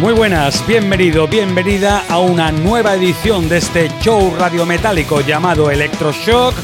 [0.00, 6.54] Muy buenas, bienvenido, bienvenida a una nueva edición de este show radiometálico llamado Electroshock.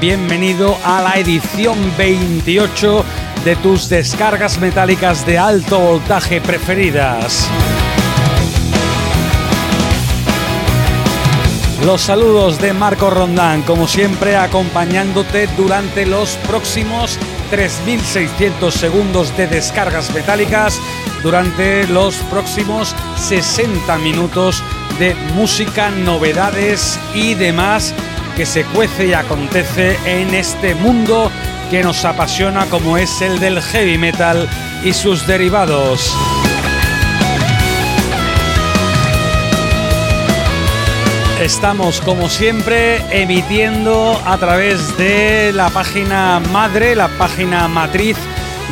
[0.00, 3.04] Bienvenido a la edición 28
[3.44, 7.48] de tus descargas metálicas de alto voltaje preferidas.
[11.86, 17.16] Los saludos de Marco Rondán, como siempre, acompañándote durante los próximos
[17.50, 20.80] 3.600 segundos de descargas metálicas
[21.22, 24.62] durante los próximos 60 minutos
[24.98, 27.94] de música, novedades y demás
[28.36, 31.30] que se cuece y acontece en este mundo
[31.70, 34.48] que nos apasiona como es el del heavy metal
[34.82, 36.14] y sus derivados.
[41.40, 48.16] Estamos como siempre emitiendo a través de la página madre, la página matriz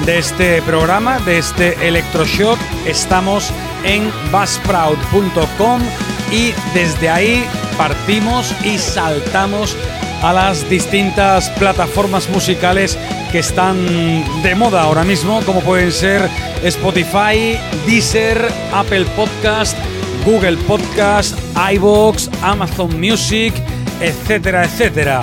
[0.07, 2.59] de este programa, de este Electroshock.
[2.87, 3.53] Estamos
[3.85, 5.83] en basproud.com
[6.31, 7.45] y desde ahí
[7.77, 9.77] partimos y saltamos
[10.23, 12.97] a las distintas plataformas musicales
[13.33, 16.31] que están de moda ahora mismo, como pueden ser
[16.63, 19.77] Spotify, Deezer, Apple Podcast,
[20.25, 21.37] Google Podcast,
[21.75, 23.55] iVoox, Amazon Music,
[24.01, 25.23] etcétera, etcétera.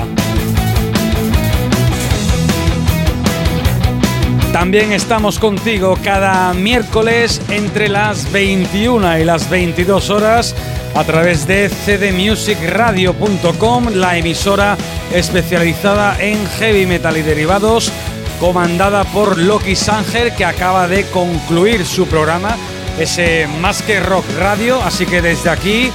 [4.51, 10.53] También estamos contigo cada miércoles entre las 21 y las 22 horas
[10.95, 14.75] a través de cdmusicradio.com, la emisora
[15.13, 17.91] especializada en heavy metal y derivados,
[18.39, 22.57] comandada por Loki Sanger, que acaba de concluir su programa,
[22.99, 24.81] ese Más que Rock Radio.
[24.83, 25.91] Así que desde aquí,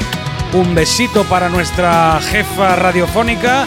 [0.52, 3.66] un besito para nuestra jefa radiofónica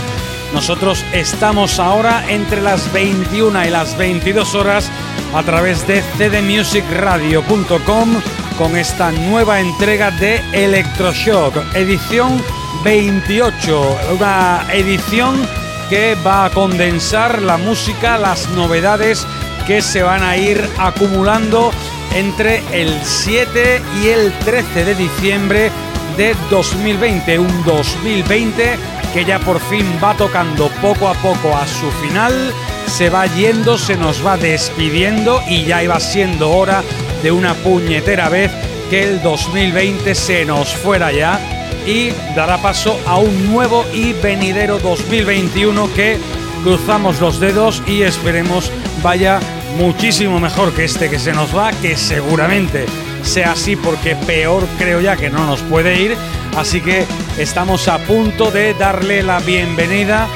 [0.53, 4.89] nosotros estamos ahora entre las 21 y las 22 horas
[5.33, 8.21] a través de cdmusicradio.com
[8.57, 12.41] con esta nueva entrega de Electroshock, edición
[12.83, 15.45] 28, una edición
[15.89, 19.27] que va a condensar la música, las novedades
[19.67, 21.71] que se van a ir acumulando
[22.13, 25.71] entre el 7 y el 13 de diciembre
[26.17, 28.77] de 2020, un 2020
[29.13, 32.53] que ya por fin va tocando poco a poco a su final,
[32.87, 36.83] se va yendo, se nos va despidiendo y ya iba siendo hora
[37.23, 38.51] de una puñetera vez
[38.89, 41.39] que el 2020 se nos fuera ya
[41.85, 46.17] y dará paso a un nuevo y venidero 2021 que
[46.63, 49.39] cruzamos los dedos y esperemos vaya
[49.77, 52.85] muchísimo mejor que este que se nos va, que seguramente
[53.23, 56.17] sea así porque peor creo ya que no nos puede ir.
[56.57, 57.05] Así que
[57.37, 60.27] estamos a punto de darle la bienvenida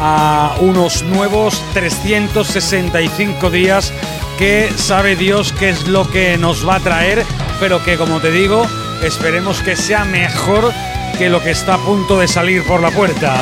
[0.00, 3.92] a unos nuevos 365 días
[4.38, 7.24] que sabe Dios qué es lo que nos va a traer,
[7.58, 8.66] pero que como te digo,
[9.02, 10.72] esperemos que sea mejor
[11.18, 13.34] que lo que está a punto de salir por la puerta.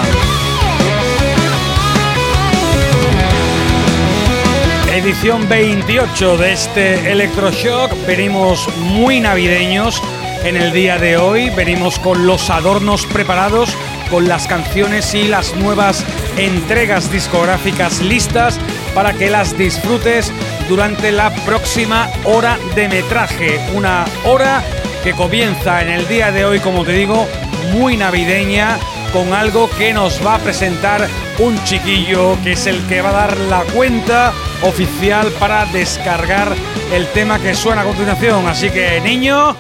[4.99, 7.93] Edición 28 de este Electroshock.
[8.05, 10.03] Venimos muy navideños
[10.43, 11.51] en el día de hoy.
[11.51, 13.77] Venimos con los adornos preparados,
[14.11, 16.05] con las canciones y las nuevas
[16.37, 18.59] entregas discográficas listas
[18.93, 20.33] para que las disfrutes
[20.69, 23.61] durante la próxima hora de metraje.
[23.75, 24.65] Una hora
[25.05, 27.29] que comienza en el día de hoy, como te digo,
[27.73, 28.79] muy navideña,
[29.13, 31.09] con algo que nos va a presentar
[31.39, 34.33] un chiquillo que es el que va a dar la cuenta
[34.63, 36.53] oficial para descargar
[36.93, 38.47] el tema que suena a continuación.
[38.47, 39.57] Así que, niño,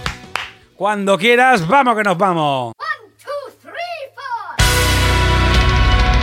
[0.74, 2.72] cuando quieras, vamos que nos vamos.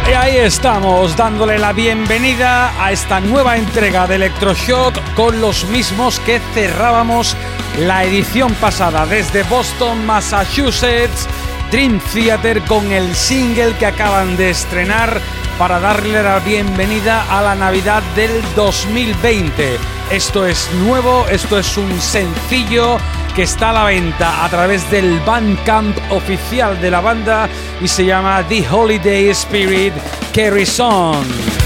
[0.08, 6.20] Y ahí estamos, dándole la bienvenida a esta nueva entrega de Electroshock con los mismos
[6.20, 7.36] que cerrábamos
[7.80, 11.28] la edición pasada desde Boston, Massachusetts,
[11.72, 15.20] Dream Theater con el single que acaban de estrenar
[15.58, 19.78] para darle la bienvenida a la Navidad del 2020.
[20.12, 22.98] Esto es nuevo, esto es un sencillo
[23.36, 27.50] que está a la venta a través del Bandcamp oficial de la banda
[27.82, 29.94] y se llama The Holiday Spirit
[30.34, 31.65] Carries On.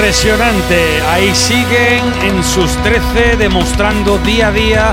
[0.00, 1.02] Impresionante.
[1.02, 4.92] Ahí siguen en sus 13 demostrando día a día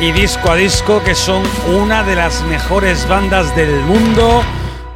[0.00, 1.42] y disco a disco que son
[1.74, 4.44] una de las mejores bandas del mundo,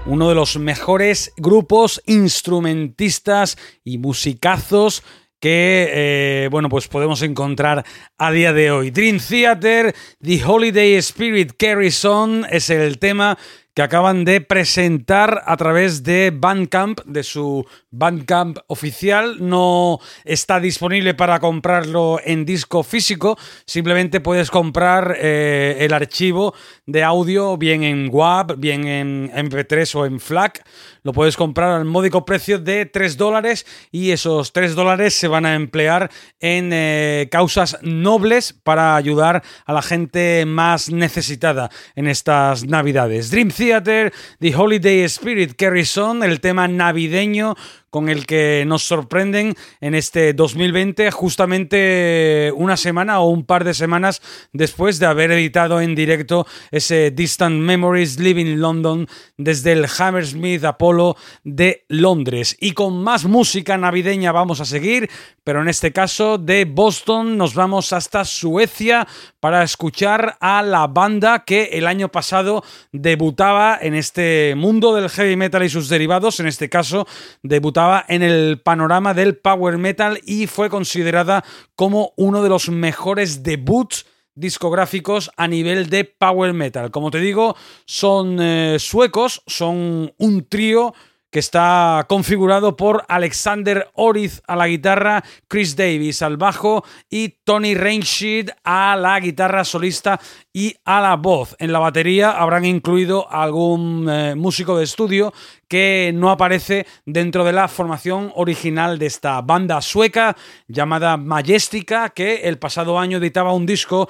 [0.06, 5.02] uno de los mejores grupos instrumentistas y musicazos
[5.40, 7.84] que eh, bueno pues podemos encontrar
[8.16, 8.92] a día de hoy.
[8.92, 13.36] Dream Theater, The Holiday Spirit Carries On es el tema
[13.78, 19.36] que acaban de presentar a través de Bandcamp, de su Bandcamp oficial.
[19.38, 26.54] No está disponible para comprarlo en disco físico, simplemente puedes comprar eh, el archivo
[26.88, 30.64] de audio bien en WAV, bien en MP3 o en FLAC.
[31.02, 35.44] Lo puedes comprar al módico precio de 3 dólares y esos 3 dólares se van
[35.44, 42.64] a emplear en eh, causas nobles para ayudar a la gente más necesitada en estas
[42.64, 43.30] navidades.
[43.30, 47.54] Dream Theater, The Holiday Spirit Carry On, el tema navideño
[47.90, 53.74] con el que nos sorprenden en este 2020, justamente una semana o un par de
[53.74, 54.20] semanas
[54.52, 59.06] después de haber editado en directo ese Distant Memories Living London
[59.38, 62.56] desde el Hammersmith Apollo de Londres.
[62.60, 65.08] Y con más música navideña vamos a seguir,
[65.44, 69.06] pero en este caso de Boston nos vamos hasta Suecia
[69.40, 75.36] para escuchar a la banda que el año pasado debutaba en este mundo del heavy
[75.36, 77.06] metal y sus derivados, en este caso
[77.42, 81.44] debutaba en el panorama del power metal y fue considerada
[81.76, 84.04] como uno de los mejores debuts
[84.38, 86.90] discográficos a nivel de power metal.
[86.90, 90.94] Como te digo, son eh, suecos, son un trío
[91.30, 97.74] que está configurado por Alexander Oriz a la guitarra, Chris Davis al bajo y Tony
[97.74, 100.20] Rainsheed a la guitarra solista
[100.52, 101.54] y a la voz.
[101.58, 105.32] En la batería habrán incluido algún eh, músico de estudio
[105.68, 112.48] que no aparece dentro de la formación original de esta banda sueca llamada Majestica, que
[112.48, 114.08] el pasado año editaba un disco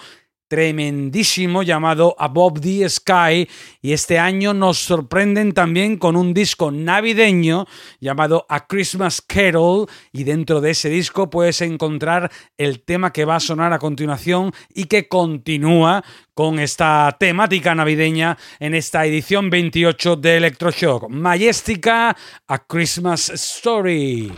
[0.49, 3.49] tremendísimo llamado Above the Sky
[3.81, 7.67] y este año nos sorprenden también con un disco navideño
[8.01, 13.37] llamado A Christmas Carol y dentro de ese disco puedes encontrar el tema que va
[13.37, 16.03] a sonar a continuación y que continúa
[16.35, 21.09] con esta temática navideña en esta edición 28 de Electroshock.
[21.09, 24.33] Majestica, A Christmas Story.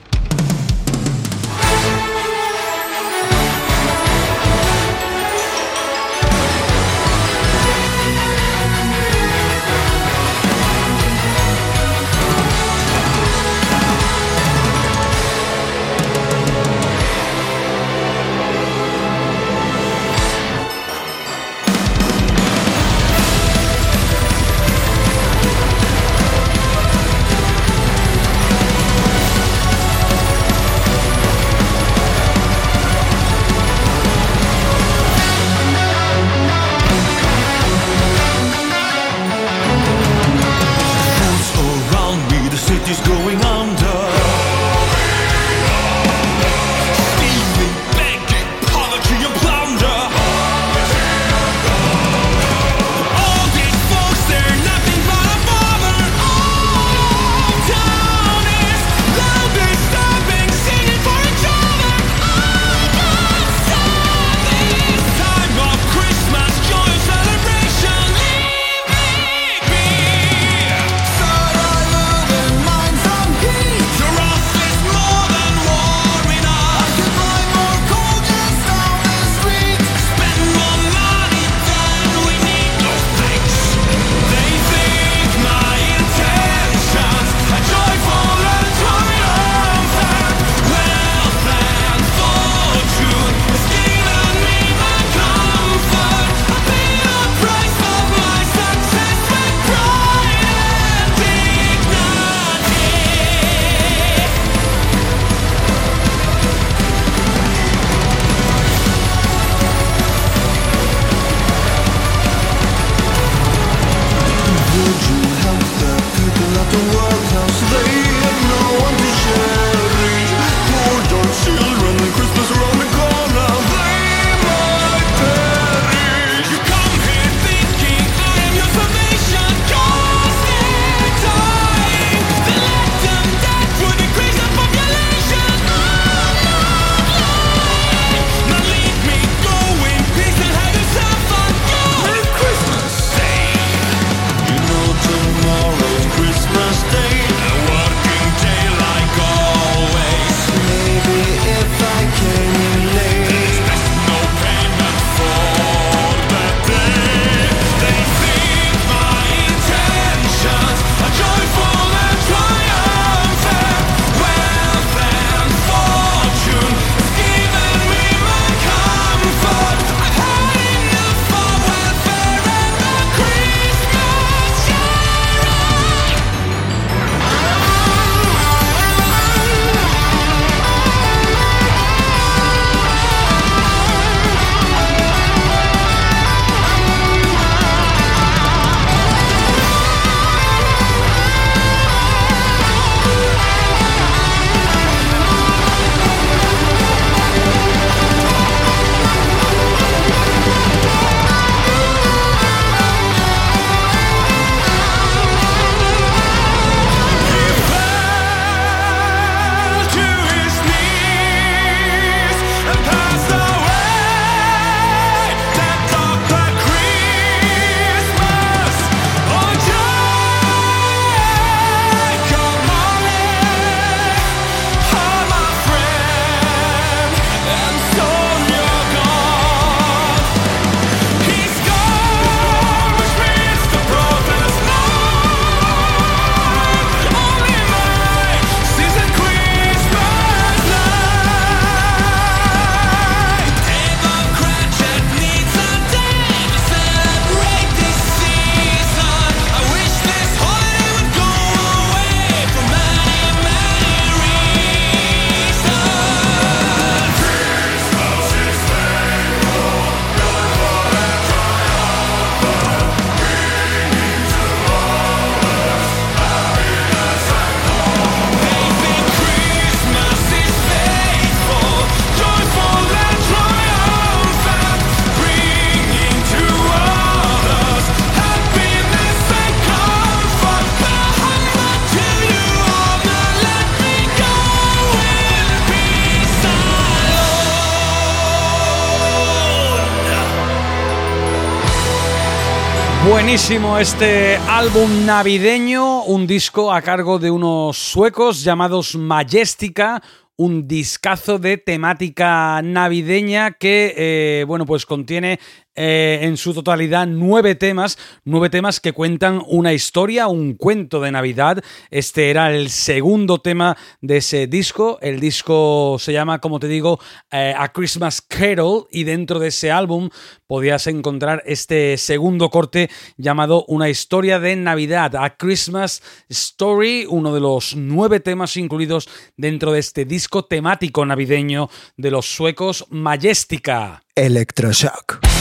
[293.10, 300.00] Buenísimo este álbum navideño, un disco a cargo de unos suecos llamados Majestica,
[300.36, 305.40] un discazo de temática navideña que, eh, bueno, pues contiene
[305.76, 311.12] eh, en su totalidad nueve temas, nueve temas que cuentan una historia, un cuento de
[311.12, 311.62] Navidad.
[311.90, 314.98] Este era el segundo tema de ese disco.
[315.00, 316.98] El disco se llama, como te digo,
[317.30, 320.10] eh, A Christmas Carol y dentro de ese álbum
[320.46, 327.40] podías encontrar este segundo corte llamado Una historia de Navidad, A Christmas Story, uno de
[327.40, 334.02] los nueve temas incluidos dentro de este disco temático navideño de los suecos Majestica.
[334.14, 335.39] Electroshock.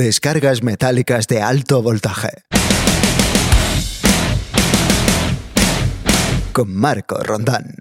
[0.00, 2.30] Descargas metálicas de alto voltaje.
[6.54, 7.74] Con Marco Rondán.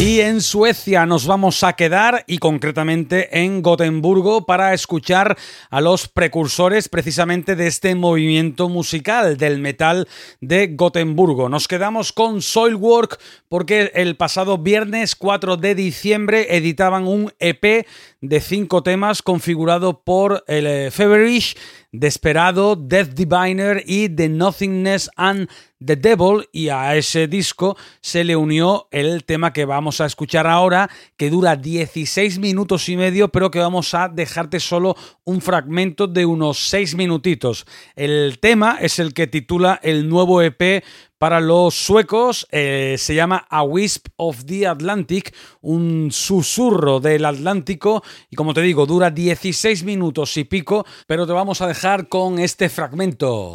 [0.00, 5.36] Y en Suecia nos vamos a quedar y concretamente en Gotemburgo para escuchar
[5.70, 10.06] a los precursores precisamente de este movimiento musical del metal
[10.40, 11.48] de Gotemburgo.
[11.48, 17.84] Nos quedamos con Soilwork porque el pasado viernes 4 de diciembre editaban un EP
[18.20, 21.56] de cinco temas configurado por el eh, Feverish
[21.92, 25.48] Desperado, Death Diviner y The Nothingness and
[25.82, 30.46] the Devil y a ese disco se le unió el tema que vamos a escuchar
[30.46, 36.06] ahora que dura 16 minutos y medio pero que vamos a dejarte solo un fragmento
[36.06, 37.64] de unos 6 minutitos.
[37.94, 40.84] El tema es el que titula el nuevo EP
[41.18, 48.02] para los suecos eh, se llama A Wisp of the Atlantic, un susurro del Atlántico
[48.30, 52.38] y como te digo dura 16 minutos y pico, pero te vamos a dejar con
[52.38, 53.54] este fragmento.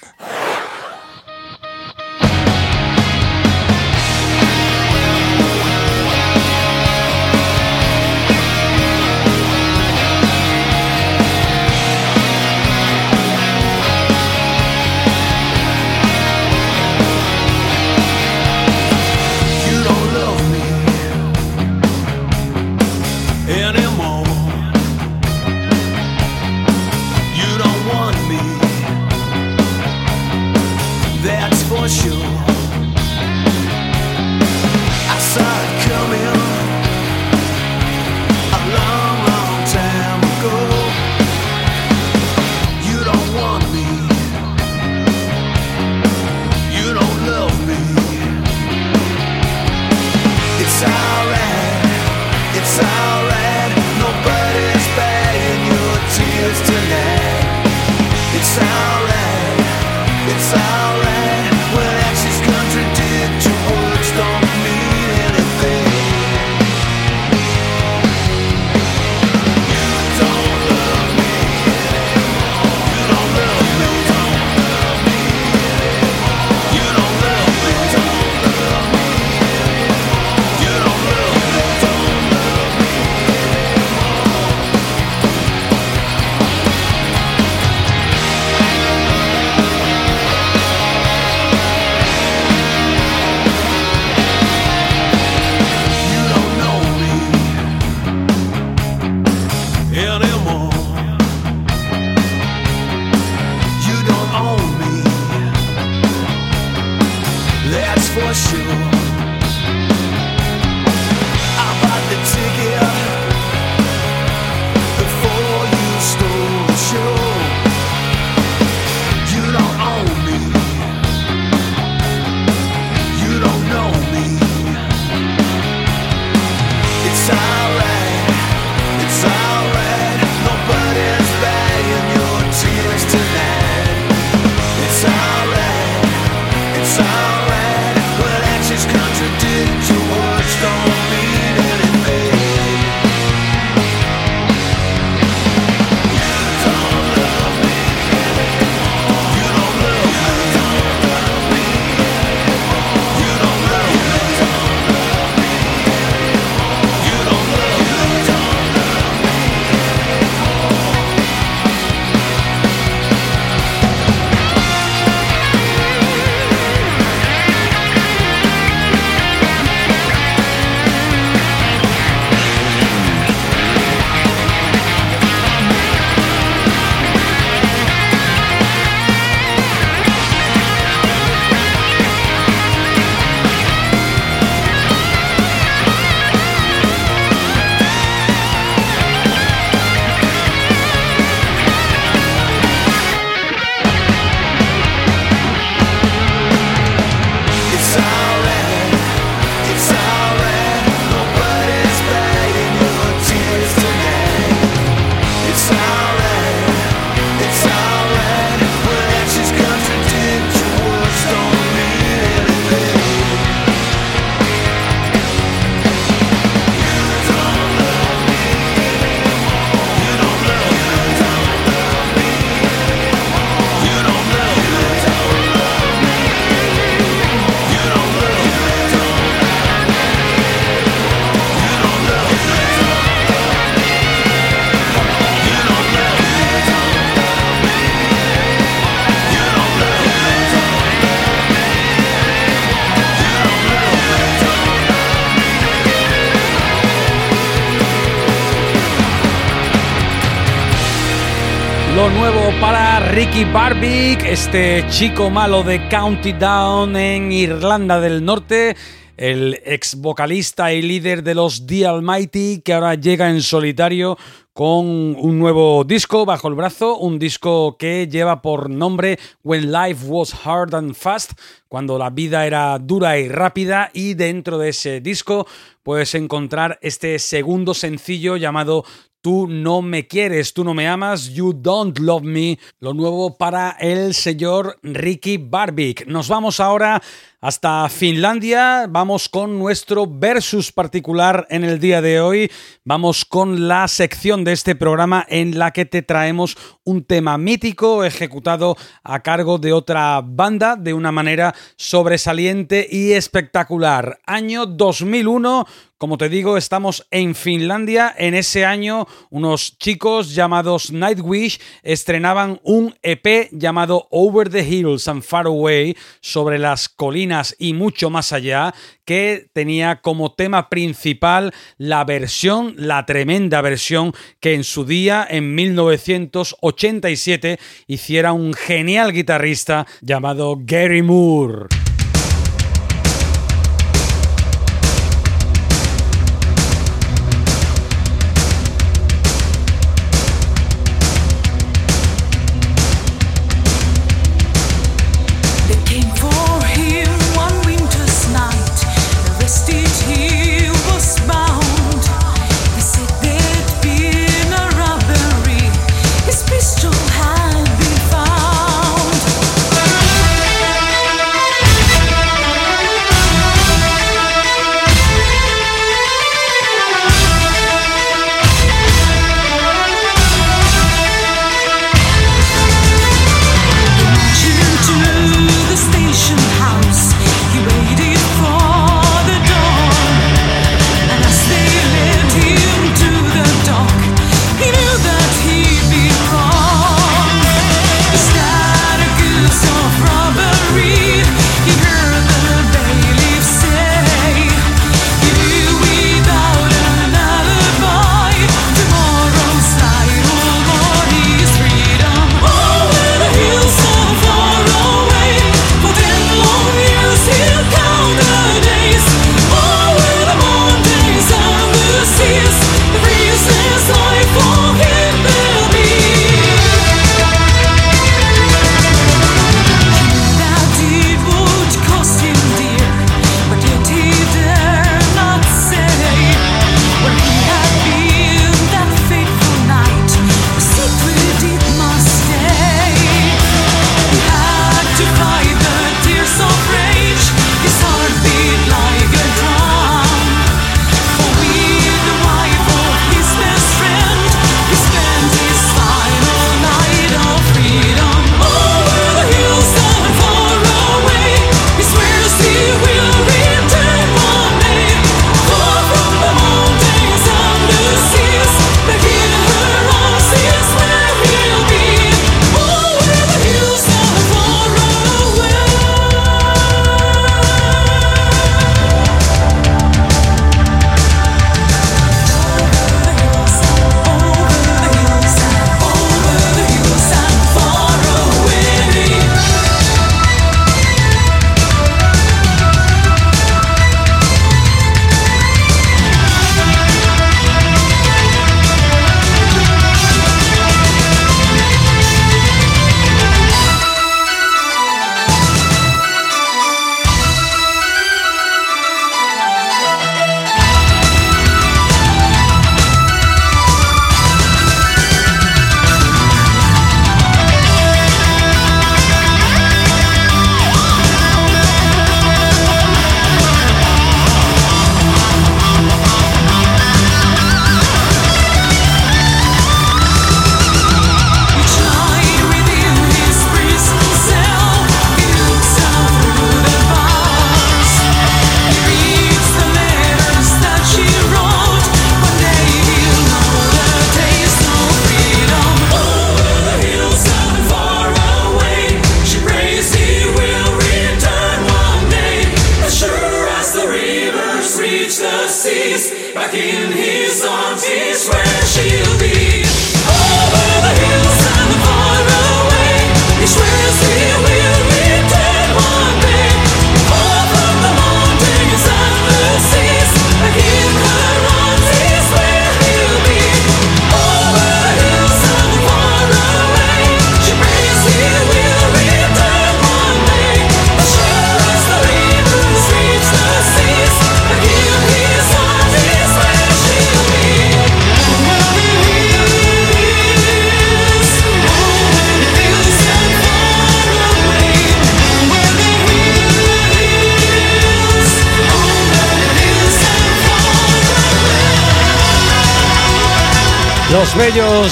[253.44, 258.76] Barbic, este chico malo de County Down en Irlanda del Norte,
[259.16, 264.18] el ex vocalista y líder de los The Almighty que ahora llega en solitario
[264.52, 270.06] con un nuevo disco bajo el brazo, un disco que lleva por nombre When Life
[270.06, 271.32] Was Hard and Fast,
[271.66, 275.46] cuando la vida era dura y rápida y dentro de ese disco
[275.82, 278.84] puedes encontrar este segundo sencillo llamado
[279.22, 283.72] Tú no me quieres, tú no me amas, You Don't Love Me, lo nuevo para
[283.72, 286.06] el señor Ricky Barbic.
[286.06, 287.02] Nos vamos ahora
[287.42, 292.50] hasta Finlandia, vamos con nuestro versus particular en el día de hoy,
[292.84, 298.04] vamos con la sección de este programa en la que te traemos un tema mítico
[298.04, 304.18] ejecutado a cargo de otra banda de una manera sobresaliente y espectacular.
[304.26, 305.66] Año 2001
[306.00, 308.14] como te digo, estamos en Finlandia.
[308.16, 315.22] En ese año, unos chicos llamados Nightwish estrenaban un EP llamado Over the Hills and
[315.22, 322.02] Far Away sobre las colinas y mucho más allá, que tenía como tema principal la
[322.04, 330.56] versión, la tremenda versión que en su día, en 1987, hiciera un genial guitarrista llamado
[330.58, 331.89] Gary Moore.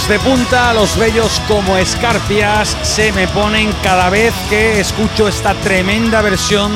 [0.08, 6.22] De punta, los vellos como escarpias, se me ponen cada vez que escucho esta tremenda
[6.22, 6.72] versión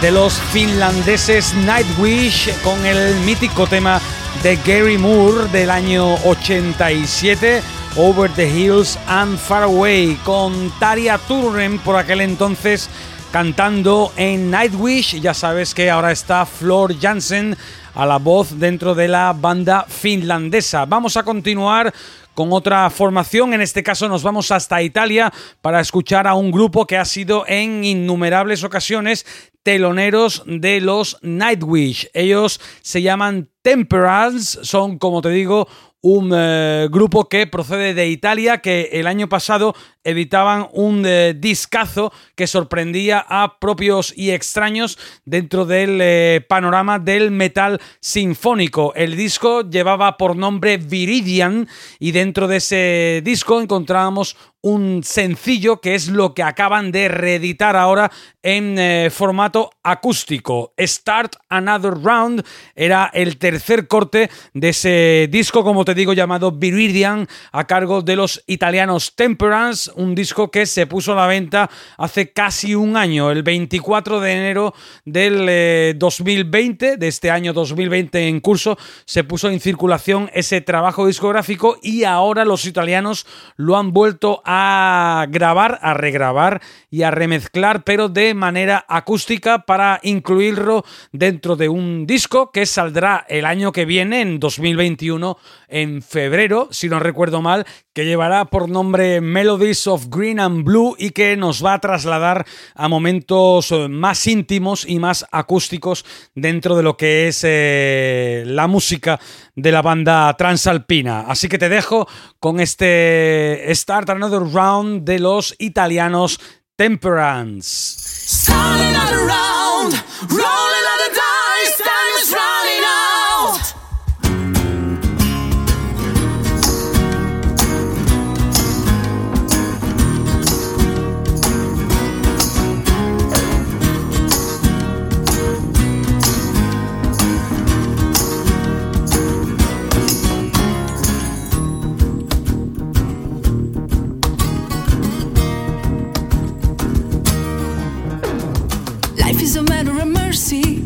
[0.00, 4.00] de los finlandeses Nightwish con el mítico tema
[4.42, 7.62] de Gary Moore del año 87,
[7.96, 12.88] Over the Hills and Far Away, con Taria Turunen por aquel entonces
[13.32, 15.20] cantando en Nightwish.
[15.20, 17.54] Ya sabes que ahora está Flor Jansen
[17.94, 20.86] a la voz dentro de la banda finlandesa.
[20.86, 21.92] Vamos a continuar
[22.34, 23.54] con otra formación.
[23.54, 27.44] En este caso nos vamos hasta Italia para escuchar a un grupo que ha sido
[27.46, 29.26] en innumerables ocasiones
[29.62, 32.08] teloneros de los Nightwish.
[32.14, 35.68] Ellos se llaman Temperance, son como te digo
[36.02, 39.74] un eh, grupo que procede de Italia que el año pasado
[40.04, 47.30] editaban un eh, discazo que sorprendía a propios y extraños dentro del eh, panorama del
[47.30, 48.94] metal sinfónico.
[48.94, 55.96] El disco llevaba por nombre Viridian y dentro de ese disco encontrábamos un sencillo que
[55.96, 58.10] es lo que acaban de reeditar ahora
[58.42, 60.72] en eh, formato acústico.
[60.78, 62.44] Start Another Round
[62.76, 68.16] era el tercer corte de ese disco, como te digo, llamado Viridian, a cargo de
[68.16, 73.30] los italianos Temperance un disco que se puso a la venta hace casi un año,
[73.30, 74.74] el 24 de enero
[75.04, 81.06] del 2020, eh, de este año 2020 en curso, se puso en circulación ese trabajo
[81.06, 83.26] discográfico y ahora los italianos
[83.56, 90.00] lo han vuelto a grabar, a regrabar y a remezclar, pero de manera acústica para
[90.02, 95.38] incluirlo dentro de un disco que saldrá el año que viene, en 2021,
[95.72, 100.94] en febrero, si no recuerdo mal, que llevará por nombre Melodies of Green and Blue
[100.98, 106.04] y que nos va a trasladar a momentos eh, más íntimos y más acústicos
[106.34, 109.18] dentro de lo que es eh, la música
[109.56, 111.22] de la banda transalpina.
[111.22, 112.06] Así que te dejo
[112.38, 116.38] con este Start Another Round de los italianos
[116.76, 118.02] Temperance.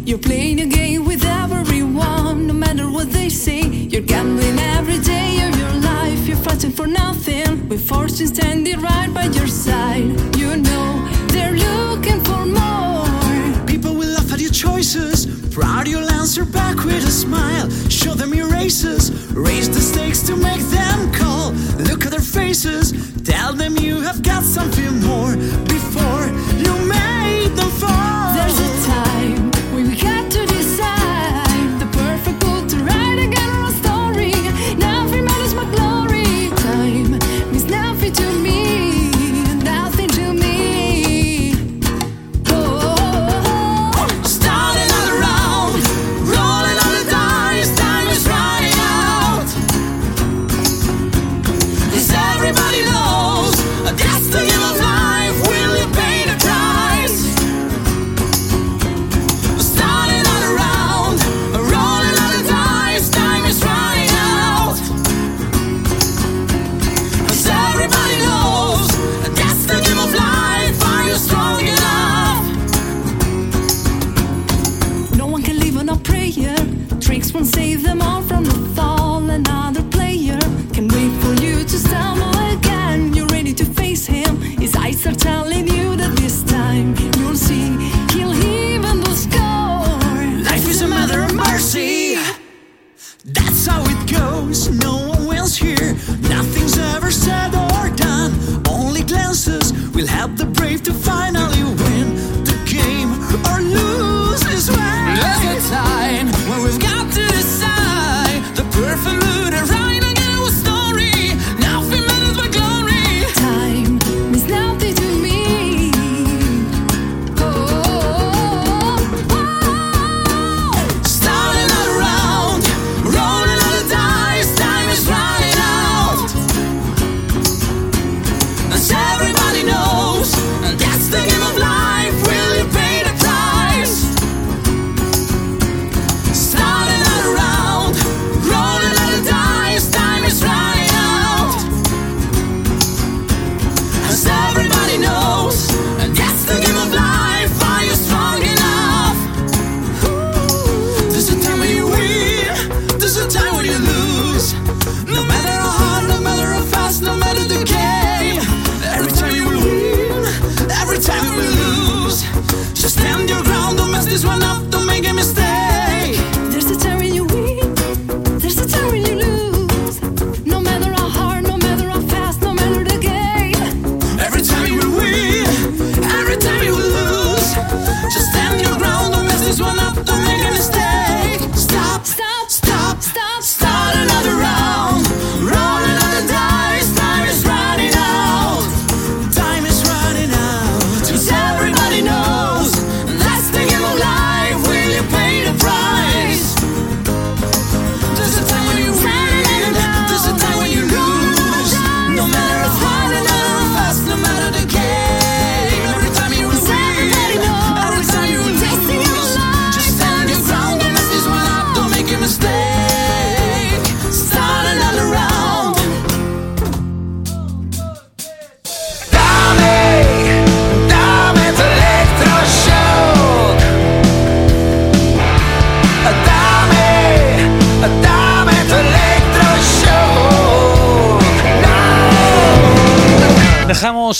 [0.07, 3.61] You're playing a game with everyone, no matter what they say.
[3.61, 6.27] You're gambling every day of your life.
[6.29, 10.07] You're fighting for nothing, with fortune standing right by your side.
[10.37, 13.67] You know they're looking for more.
[13.67, 15.27] People will laugh at your choices.
[15.53, 17.69] Proud you'll answer back with a smile.
[17.91, 19.11] Show them your races.
[19.33, 21.53] Raise the stakes to make them call.
[21.91, 22.93] Look at their faces.
[23.25, 25.35] Tell them you have got something more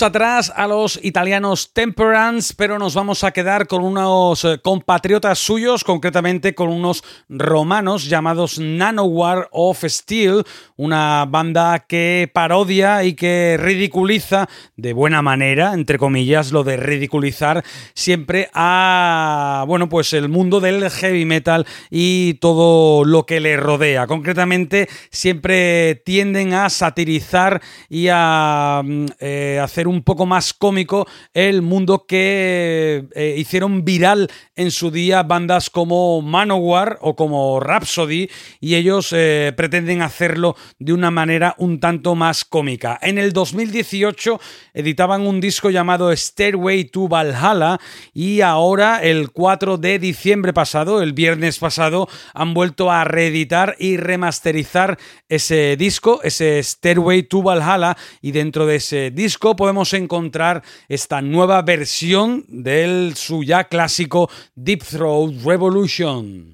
[0.03, 5.85] Atrás a los italianos Temperance, pero nos vamos a quedar con unos eh, compatriotas suyos,
[5.85, 10.45] concretamente con unos romanos llamados Nanowar of Steel,
[10.77, 17.65] una banda que parodia y que ridiculiza de buena manera, entre comillas, lo de ridiculizar
[17.95, 24.07] siempre a, bueno, pues el mundo del heavy metal y todo lo que le rodea.
[24.07, 31.63] Concretamente, siempre tienden a satirizar y a mm, eh, hacer un poco más cómico el
[31.63, 38.29] mundo que eh, hicieron viral en su día bandas como Manowar o como Rhapsody
[38.61, 42.99] y ellos eh, pretenden hacerlo de una manera un tanto más cómica.
[43.03, 44.41] En el 2018
[44.75, 47.79] editaban un disco llamado Stairway to Valhalla
[48.13, 53.97] y ahora el 4 de diciembre pasado, el viernes pasado, han vuelto a reeditar y
[53.97, 61.21] remasterizar ese disco, ese Stairway to Valhalla y dentro de ese disco podemos encontrar esta
[61.21, 66.53] nueva versión del suya clásico Deep Throat Revolution.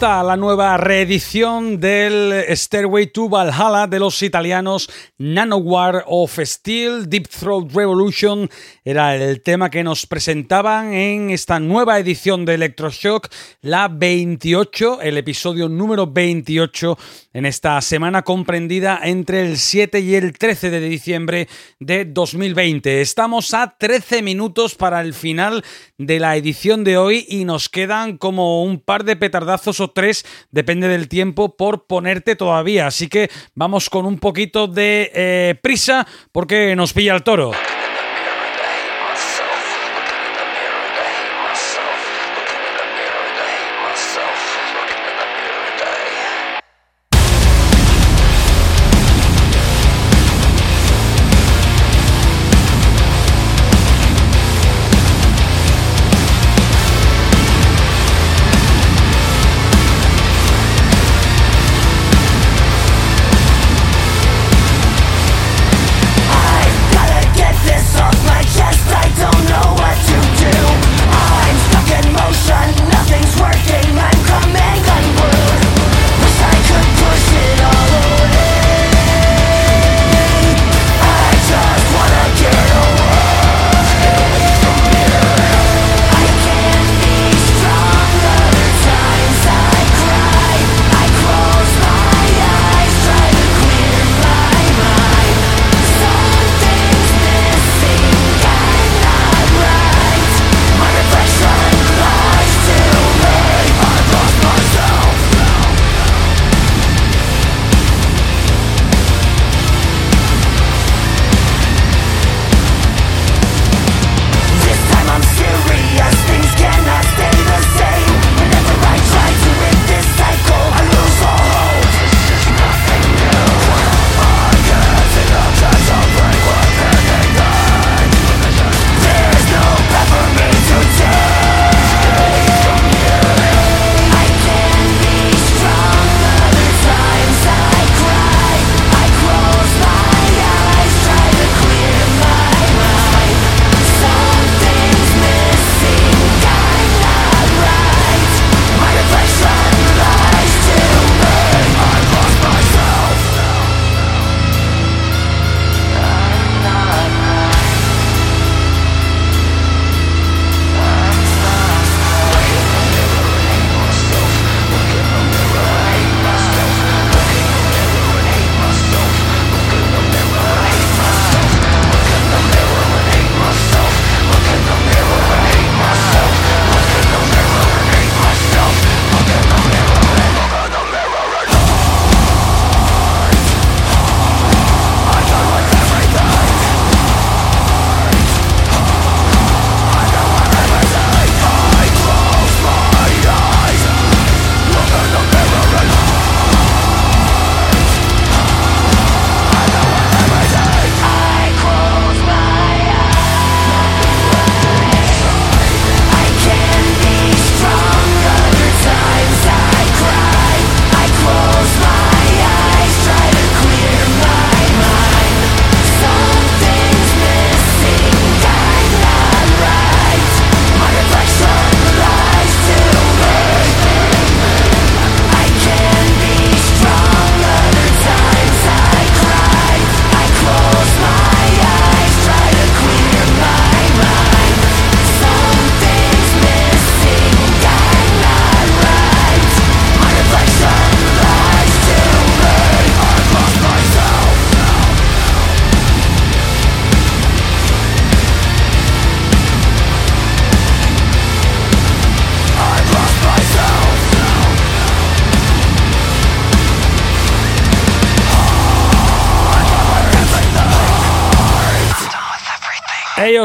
[0.00, 4.88] Está la nueva reedición del Stairway to Valhalla de los italianos
[5.18, 8.48] Nanowar of Steel, Deep Throat Revolution.
[8.82, 13.28] Era el tema que nos presentaban en esta nueva edición de Electroshock,
[13.60, 16.96] la 28, el episodio número 28
[17.34, 21.46] en esta semana comprendida entre el 7 y el 13 de diciembre
[21.78, 23.02] de 2020.
[23.02, 25.62] Estamos a 13 minutos para el final
[25.98, 30.24] de la edición de hoy y nos quedan como un par de petardazos o tres,
[30.50, 32.86] depende del tiempo, por ponerte todavía.
[32.86, 37.52] Así que vamos con un poquito de eh, prisa porque nos pilla el toro.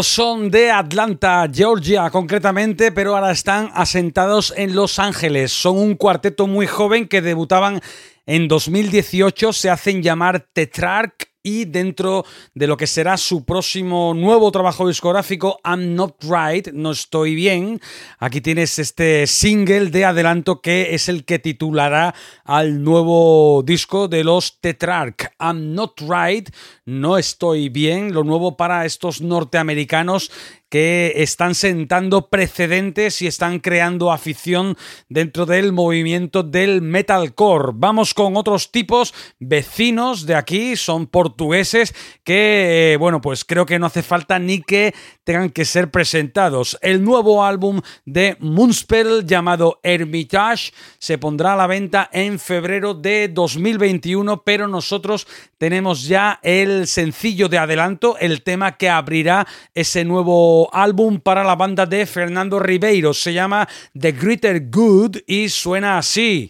[0.04, 5.52] Son de Atlanta, Georgia concretamente, pero ahora están asentados en Los Ángeles.
[5.52, 7.82] Son un cuarteto muy joven que debutaban
[8.26, 12.26] en 2018, se hacen llamar Tetrarch y dentro
[12.56, 17.80] de lo que será su próximo nuevo trabajo discográfico, I'm Not Right, No Estoy Bien,
[18.18, 24.24] aquí tienes este single de adelanto que es el que titulará al nuevo disco de
[24.24, 26.50] los Tetrarch, I'm Not Right,
[26.84, 30.32] No Estoy Bien, lo nuevo para estos norteamericanos
[30.76, 34.76] que están sentando precedentes y están creando afición
[35.08, 37.72] dentro del movimiento del metalcore.
[37.76, 41.96] Vamos con otros tipos vecinos de aquí, son portugueses
[42.26, 46.78] que, eh, bueno, pues creo que no hace falta ni que tengan que ser presentados.
[46.82, 53.30] El nuevo álbum de Moonspell llamado Hermitage se pondrá a la venta en febrero de
[53.30, 55.26] 2021, pero nosotros
[55.58, 61.56] tenemos ya el sencillo de adelanto, el tema que abrirá ese nuevo álbum para la
[61.56, 63.14] banda de Fernando Ribeiro.
[63.14, 63.68] Se llama
[64.00, 66.50] The Greater Good y suena así.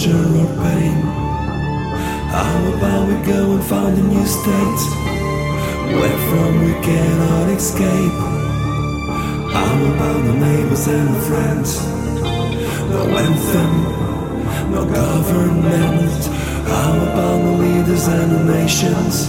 [0.00, 1.02] Pleasure or pain.
[2.32, 4.82] How about we go and find a new state
[5.94, 8.18] where from we cannot escape?
[9.52, 11.84] How about the neighbors and the friends?
[12.90, 16.24] No anthem, no government.
[16.66, 19.28] How about the leaders and the nations?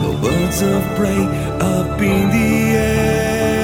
[0.00, 1.24] No birds of prey
[1.60, 3.59] up in the air.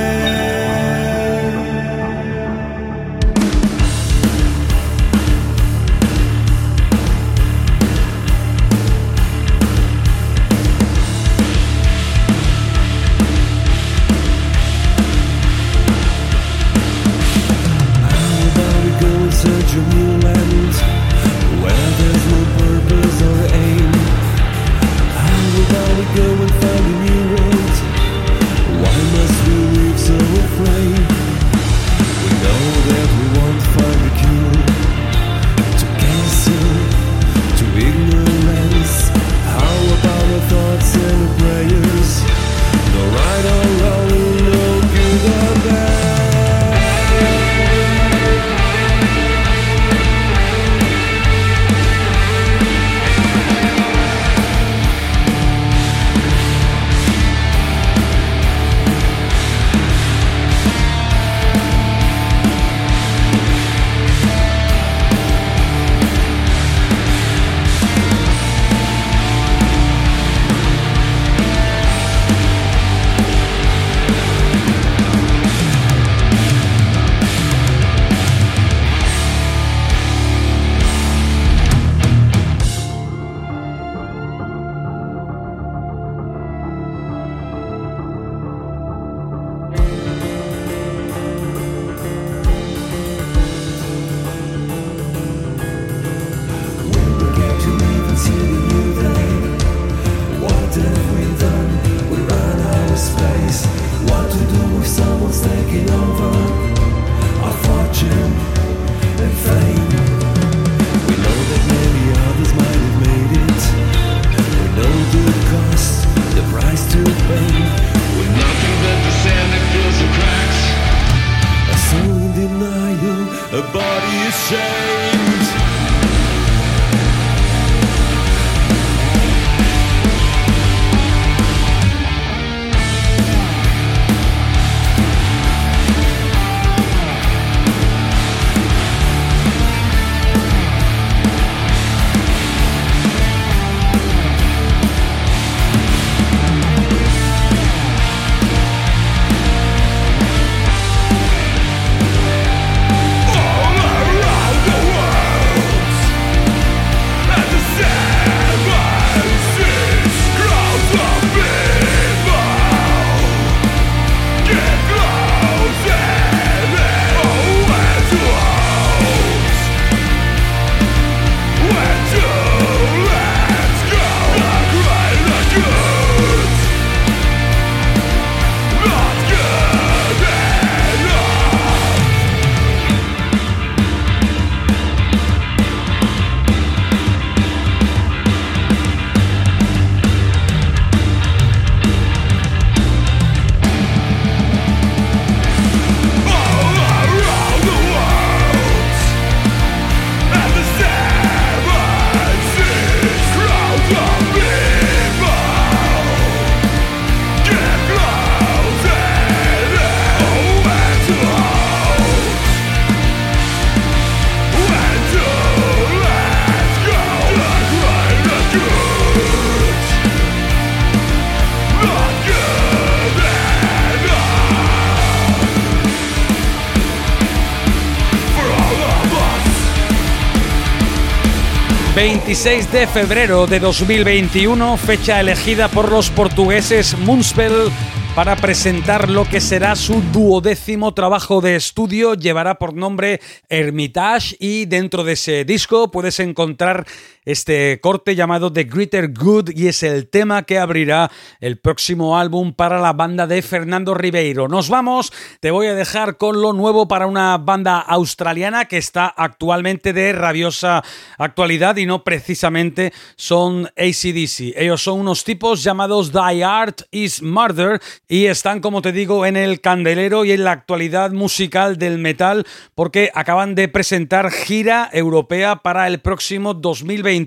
[232.36, 237.72] 26 de febrero de 2021, fecha elegida por los portugueses Moonspell
[238.16, 242.14] para presentar lo que será su duodécimo trabajo de estudio.
[242.14, 246.86] Llevará por nombre Hermitage y dentro de ese disco puedes encontrar
[247.26, 251.10] este corte llamado The Greater Good y es el tema que abrirá
[251.40, 254.48] el próximo álbum para la banda de Fernando Ribeiro.
[254.48, 259.08] Nos vamos, te voy a dejar con lo nuevo para una banda australiana que está
[259.08, 260.84] actualmente de rabiosa
[261.18, 264.54] actualidad y no precisamente son ACDC.
[264.56, 269.36] Ellos son unos tipos llamados Die Art is Murder y están, como te digo, en
[269.36, 275.56] el candelero y en la actualidad musical del metal porque acaban de presentar gira europea
[275.56, 277.26] para el próximo 2020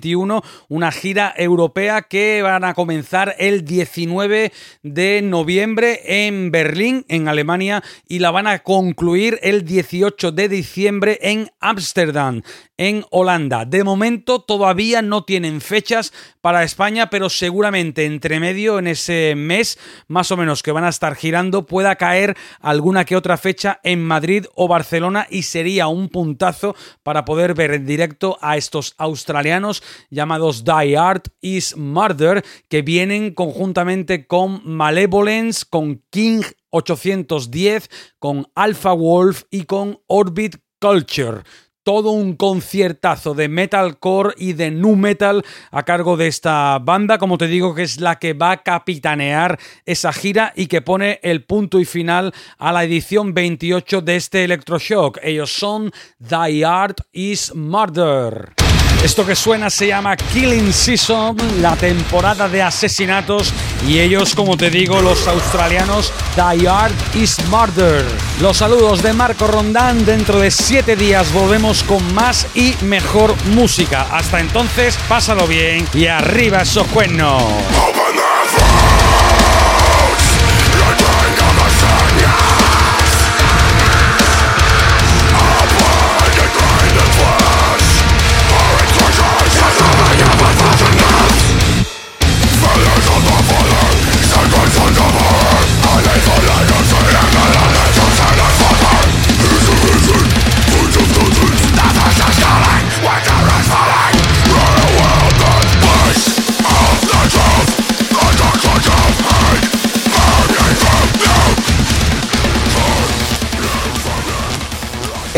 [0.69, 4.51] una gira europea que van a comenzar el 19
[4.83, 11.19] de noviembre en Berlín, en Alemania, y la van a concluir el 18 de diciembre
[11.21, 12.41] en Ámsterdam,
[12.79, 13.65] en Holanda.
[13.65, 19.77] De momento todavía no tienen fechas para España, pero seguramente entre medio en ese mes
[20.07, 24.01] más o menos que van a estar girando pueda caer alguna que otra fecha en
[24.01, 26.73] Madrid o Barcelona y sería un puntazo
[27.03, 33.33] para poder ver en directo a estos australianos llamados Die Art is Murder que vienen
[33.33, 41.41] conjuntamente con Malevolence, con King 810, con Alpha Wolf y con Orbit Culture
[41.83, 47.37] todo un conciertazo de metalcore y de nu metal a cargo de esta banda, como
[47.37, 51.43] te digo, que es la que va a capitanear esa gira y que pone el
[51.43, 55.19] punto y final a la edición 28 de este Electroshock.
[55.23, 55.91] Ellos son
[56.25, 58.68] The Art is Murder.
[59.03, 63.53] Esto que suena se llama Killing Season, la temporada de asesinatos
[63.87, 68.05] y ellos, como te digo, los australianos, Die Art is Murder.
[68.41, 74.05] Los saludos de Marco Rondán, dentro de siete días volvemos con más y mejor música.
[74.11, 77.41] Hasta entonces, pásalo bien y arriba esos cuernos.